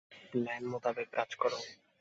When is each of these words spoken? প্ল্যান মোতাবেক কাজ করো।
প্ল্যান 0.31 0.63
মোতাবেক 0.71 1.07
কাজ 1.17 1.29
করো। 1.35 1.59